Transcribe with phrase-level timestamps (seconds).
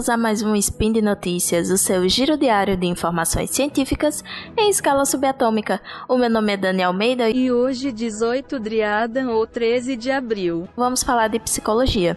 [0.00, 4.24] Bem-vindos a mais um Spin de Notícias, o seu giro diário de informações científicas
[4.56, 5.78] em escala subatômica.
[6.08, 11.02] O meu nome é Dani Almeida e hoje, 18 Driada ou 13 de abril, vamos
[11.02, 12.16] falar de psicologia.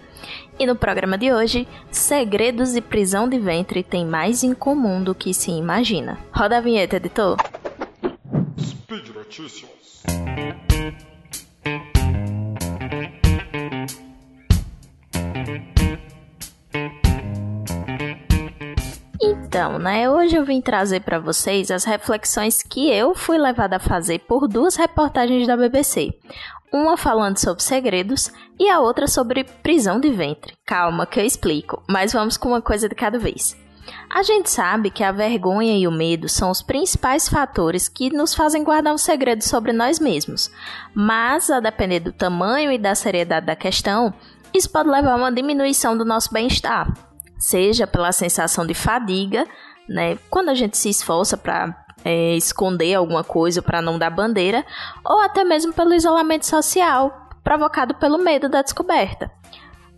[0.57, 5.13] E no programa de hoje, segredos de prisão de ventre têm mais em comum do
[5.13, 6.17] que se imagina.
[6.31, 7.35] Roda a vinheta, editor.
[8.57, 10.03] Speed Notícias.
[19.53, 23.79] Então, né, hoje eu vim trazer para vocês as reflexões que eu fui levada a
[23.79, 26.11] fazer por duas reportagens da BBC.
[26.73, 30.57] Uma falando sobre segredos e a outra sobre prisão de ventre.
[30.65, 33.55] Calma que eu explico, mas vamos com uma coisa de cada vez.
[34.09, 38.33] A gente sabe que a vergonha e o medo são os principais fatores que nos
[38.33, 40.49] fazem guardar um segredo sobre nós mesmos.
[40.95, 44.15] Mas, a depender do tamanho e da seriedade da questão,
[44.51, 49.45] isso pode levar a uma diminuição do nosso bem-estar seja pela sensação de fadiga,
[49.87, 50.17] né?
[50.29, 54.65] Quando a gente se esforça para é, esconder alguma coisa para não dar bandeira,
[55.05, 59.31] ou até mesmo pelo isolamento social provocado pelo medo da descoberta.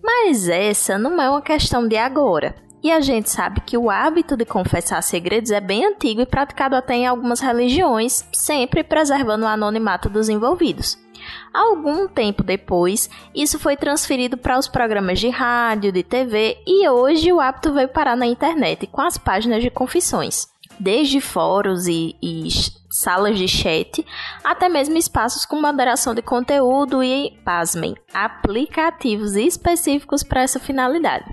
[0.03, 2.55] Mas essa não é uma questão de agora.
[2.83, 6.75] E a gente sabe que o hábito de confessar segredos é bem antigo e praticado
[6.75, 11.04] até em algumas religiões, sempre preservando o anonimato dos envolvidos.
[11.53, 17.31] Algum tempo depois, isso foi transferido para os programas de rádio, de TV e hoje
[17.31, 20.47] o hábito veio parar na internet com as páginas de confissões.
[20.79, 22.49] Desde fóruns e, e
[22.91, 24.05] salas de chat,
[24.43, 31.25] até mesmo espaços com moderação de conteúdo e, pasmem, aplicativos específicos para essa finalidade.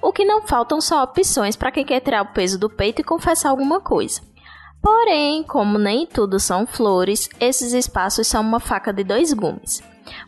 [0.00, 3.04] O que não faltam são opções para quem quer tirar o peso do peito e
[3.04, 4.20] confessar alguma coisa.
[4.86, 9.82] Porém, como nem tudo são flores, esses espaços são uma faca de dois gumes.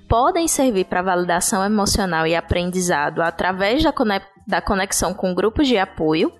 [0.09, 3.84] Podem servir para validação emocional e aprendizado através
[4.49, 6.32] da conexão com grupos de apoio,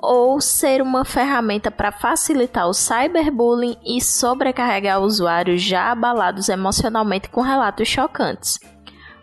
[0.00, 7.40] ou ser uma ferramenta para facilitar o cyberbullying e sobrecarregar usuários já abalados emocionalmente com
[7.40, 8.60] relatos chocantes.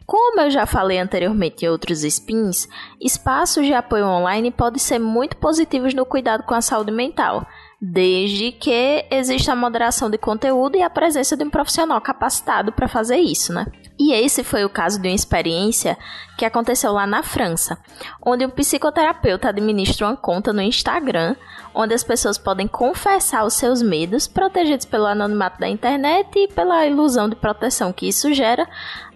[0.05, 2.67] Como eu já falei anteriormente em outros spins,
[2.99, 7.47] espaços de apoio online podem ser muito positivos no cuidado com a saúde mental,
[7.91, 12.87] desde que exista a moderação de conteúdo e a presença de um profissional capacitado para
[12.87, 13.67] fazer isso, né?
[13.97, 15.97] E esse foi o caso de uma experiência
[16.37, 17.77] que aconteceu lá na França,
[18.25, 21.35] onde um psicoterapeuta administra uma conta no Instagram,
[21.73, 26.85] onde as pessoas podem confessar os seus medos, protegidos pelo anonimato da internet e pela
[26.85, 28.67] ilusão de proteção que isso gera,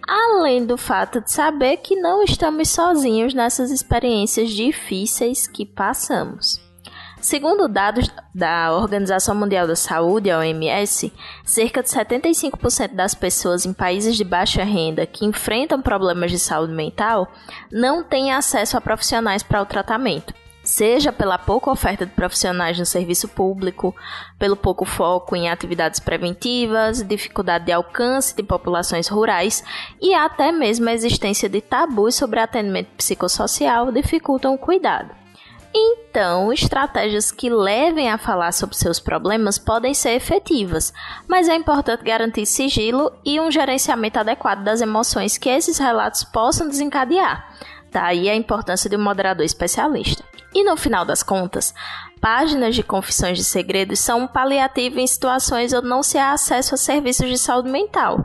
[0.08, 6.69] além do fato de saber que não estamos sozinhos nessas experiências difíceis que passamos.
[7.20, 11.12] Segundo dados da Organização Mundial da Saúde, a OMS,
[11.44, 16.72] cerca de 75% das pessoas em países de baixa renda que enfrentam problemas de saúde
[16.72, 17.30] mental
[17.70, 20.32] não têm acesso a profissionais para o tratamento.
[20.62, 23.94] Seja pela pouca oferta de profissionais no serviço público,
[24.38, 29.62] pelo pouco foco em atividades preventivas, dificuldade de alcance de populações rurais
[30.00, 35.19] e até mesmo a existência de tabus sobre atendimento psicossocial dificultam o cuidado.
[35.72, 40.92] Então, estratégias que levem a falar sobre seus problemas podem ser efetivas,
[41.28, 46.68] mas é importante garantir sigilo e um gerenciamento adequado das emoções que esses relatos possam
[46.68, 47.48] desencadear.
[47.92, 50.24] Daí a importância de um moderador especialista.
[50.52, 51.72] E no final das contas,
[52.20, 56.74] páginas de confissões de segredos são um paliativo em situações onde não se há acesso
[56.74, 58.24] a serviços de saúde mental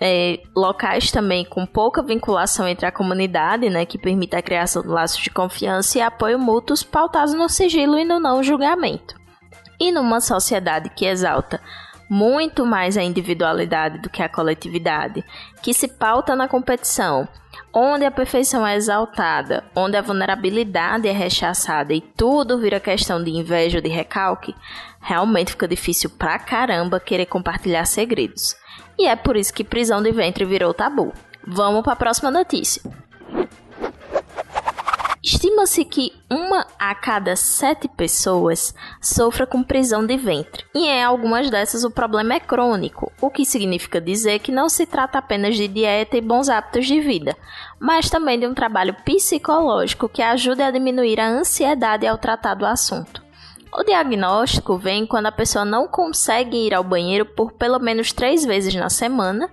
[0.00, 4.88] é, locais também com pouca vinculação entre a comunidade, né, que permite a criação de
[4.88, 9.14] laços de confiança e apoio mútuos pautados no sigilo e no não julgamento.
[9.78, 11.60] E numa sociedade que exalta
[12.08, 15.24] muito mais a individualidade do que a coletividade,
[15.62, 17.28] que se pauta na competição,
[17.72, 23.30] onde a perfeição é exaltada, onde a vulnerabilidade é rechaçada e tudo vira questão de
[23.30, 24.54] inveja ou de recalque,
[25.06, 28.56] realmente fica difícil pra caramba querer compartilhar segredos.
[28.98, 31.12] E é por isso que prisão de ventre virou tabu.
[31.46, 32.82] Vamos para a próxima notícia.
[35.22, 41.50] Estima-se que uma a cada sete pessoas sofra com prisão de ventre, e em algumas
[41.50, 45.66] dessas o problema é crônico, o que significa dizer que não se trata apenas de
[45.66, 47.36] dieta e bons hábitos de vida,
[47.80, 52.64] mas também de um trabalho psicológico que ajude a diminuir a ansiedade ao tratar do
[52.64, 53.25] assunto.
[53.72, 58.44] O diagnóstico vem quando a pessoa não consegue ir ao banheiro por pelo menos três
[58.44, 59.50] vezes na semana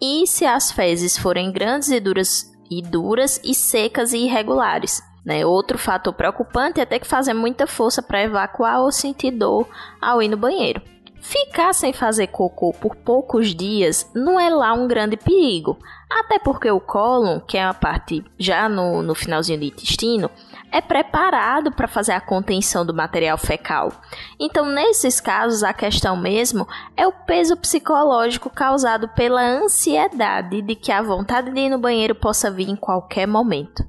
[0.00, 5.02] e se as fezes forem grandes e duras e, duras e secas e irregulares.
[5.24, 5.46] Né?
[5.46, 9.66] Outro fator preocupante é ter que fazer muita força para evacuar ou sentir dor
[10.00, 10.82] ao ir no banheiro.
[11.20, 15.78] Ficar sem fazer cocô por poucos dias não é lá um grande perigo,
[16.10, 20.30] até porque o cólon, que é a parte já no, no finalzinho do intestino,
[20.74, 23.92] é preparado para fazer a contenção do material fecal.
[24.40, 26.66] Então, nesses casos, a questão mesmo
[26.96, 32.16] é o peso psicológico causado pela ansiedade de que a vontade de ir no banheiro
[32.16, 33.86] possa vir em qualquer momento.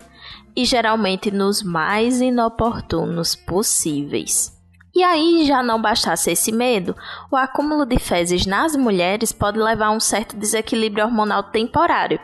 [0.56, 4.55] E geralmente nos mais inoportunos possíveis.
[4.96, 6.96] E aí, já não bastasse esse medo,
[7.30, 12.18] o acúmulo de fezes nas mulheres pode levar a um certo desequilíbrio hormonal temporário,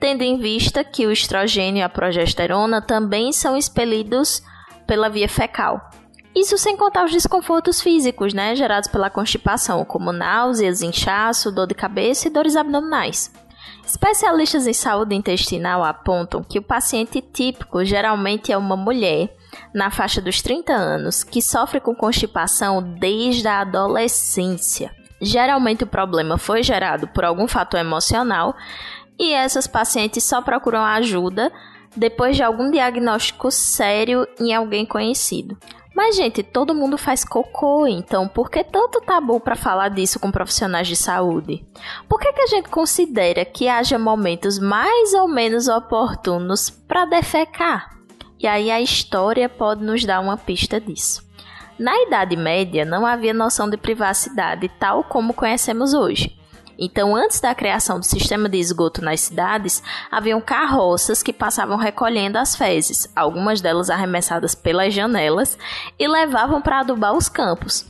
[0.00, 4.42] tendo em vista que o estrogênio e a progesterona também são expelidos
[4.84, 5.80] pela via fecal.
[6.34, 11.74] Isso sem contar os desconfortos físicos, né, gerados pela constipação, como náuseas, inchaço, dor de
[11.74, 13.32] cabeça e dores abdominais.
[13.86, 19.37] Especialistas em saúde intestinal apontam que o paciente típico geralmente é uma mulher
[19.74, 24.90] na faixa dos 30 anos que sofre com constipação desde a adolescência.
[25.20, 28.54] Geralmente o problema foi gerado por algum fator emocional
[29.18, 31.52] e essas pacientes só procuram ajuda
[31.96, 35.56] depois de algum diagnóstico sério em alguém conhecido.
[35.98, 40.30] Mas, gente, todo mundo faz cocô, então por que tanto tabu para falar disso com
[40.30, 41.66] profissionais de saúde?
[42.08, 47.97] Por que, que a gente considera que haja momentos mais ou menos oportunos para defecar?
[48.38, 51.26] E aí a história pode nos dar uma pista disso.
[51.78, 56.36] Na Idade Média não havia noção de privacidade tal como conhecemos hoje.
[56.78, 62.38] Então, antes da criação do sistema de esgoto nas cidades, haviam carroças que passavam recolhendo
[62.38, 65.58] as fezes, algumas delas arremessadas pelas janelas,
[65.98, 67.84] e levavam para adubar os campos.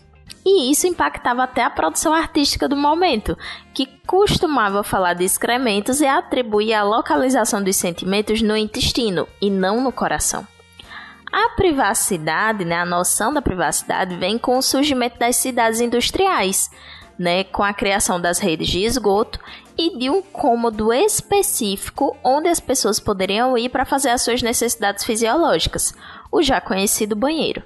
[0.45, 3.37] E isso impactava até a produção artística do momento,
[3.75, 9.83] que costumava falar de excrementos e atribuir a localização dos sentimentos no intestino e não
[9.83, 10.47] no coração.
[11.31, 16.71] A privacidade, né, a noção da privacidade, vem com o surgimento das cidades industriais,
[17.19, 19.39] né, com a criação das redes de esgoto
[19.77, 25.05] e de um cômodo específico onde as pessoas poderiam ir para fazer as suas necessidades
[25.05, 25.95] fisiológicas,
[26.33, 27.63] o já conhecido banheiro.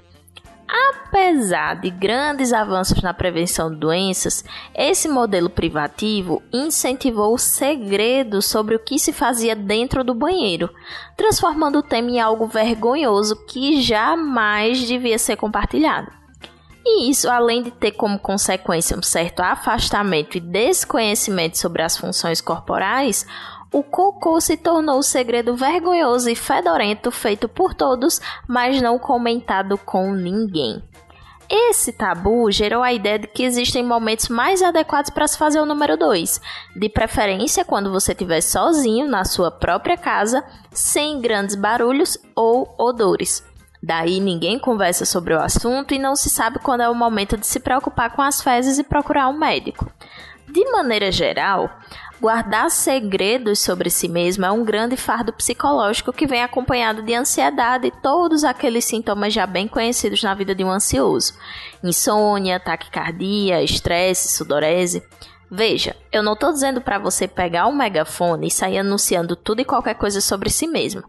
[0.73, 4.43] Apesar de grandes avanços na prevenção de doenças,
[4.73, 10.67] esse modelo privativo incentivou o segredo sobre o que se fazia dentro do banheiro,
[11.15, 16.11] transformando o tema em algo vergonhoso que jamais devia ser compartilhado.
[16.85, 22.41] E isso, além de ter como consequência um certo afastamento e desconhecimento sobre as funções
[22.41, 23.25] corporais,
[23.73, 29.77] o cocô se tornou o segredo vergonhoso e fedorento feito por todos, mas não comentado
[29.79, 30.81] com ninguém.
[31.49, 35.65] Esse tabu gerou a ideia de que existem momentos mais adequados para se fazer o
[35.65, 36.39] número 2,
[36.75, 43.43] de preferência quando você estiver sozinho na sua própria casa, sem grandes barulhos ou odores.
[43.81, 47.45] Daí ninguém conversa sobre o assunto e não se sabe quando é o momento de
[47.45, 49.91] se preocupar com as fezes e procurar um médico.
[50.53, 51.67] De maneira geral,
[52.23, 57.87] Guardar segredos sobre si mesmo é um grande fardo psicológico que vem acompanhado de ansiedade
[57.87, 61.33] e todos aqueles sintomas já bem conhecidos na vida de um ansioso:
[61.83, 65.03] insônia, taquicardia, estresse, sudorese.
[65.51, 69.65] Veja, eu não estou dizendo para você pegar um megafone e sair anunciando tudo e
[69.65, 71.03] qualquer coisa sobre si mesmo.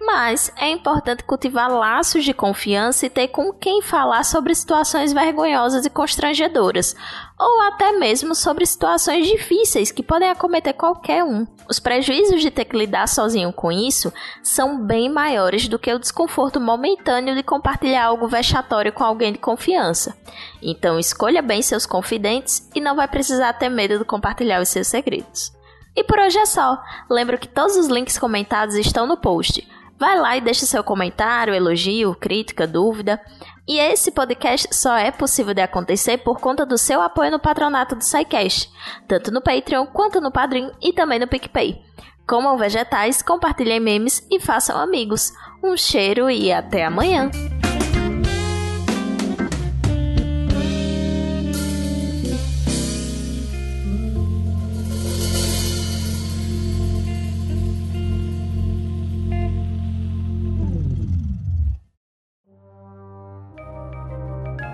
[0.00, 5.84] Mas é importante cultivar laços de confiança e ter com quem falar sobre situações vergonhosas
[5.84, 6.94] e constrangedoras,
[7.38, 11.46] ou até mesmo sobre situações difíceis que podem acometer qualquer um.
[11.68, 15.98] Os prejuízos de ter que lidar sozinho com isso são bem maiores do que o
[15.98, 20.16] desconforto momentâneo de compartilhar algo vexatório com alguém de confiança.
[20.62, 24.04] Então escolha bem seus confidentes e não vai precisar ter medo de
[24.44, 25.52] compartilhar os seus segredos.
[25.96, 26.80] E por hoje é só.
[27.08, 29.66] Lembro que todos os links comentados estão no post.
[29.98, 33.20] Vai lá e deixe seu comentário, elogio, crítica, dúvida.
[33.66, 37.94] E esse podcast só é possível de acontecer por conta do seu apoio no patronato
[37.94, 38.70] do SciCast,
[39.08, 41.80] tanto no Patreon quanto no Padrim e também no PicPay.
[42.26, 45.32] Comam vegetais, compartilhem memes e façam amigos.
[45.62, 47.30] Um cheiro e até amanhã!